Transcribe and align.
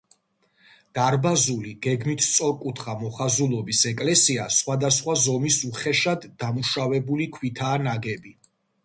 დარბაზული, 0.97 1.73
გეგმით 1.87 2.23
სწორკუთხა 2.27 2.95
მოხაზულობის 3.01 3.81
ეკლესია 3.91 4.47
სხვადასხვა 4.61 5.15
ზომის 5.27 5.59
უხეშად 5.73 6.27
დამუშავებული 6.45 7.29
ქვითაა 7.37 7.85
ნაგები. 7.91 8.35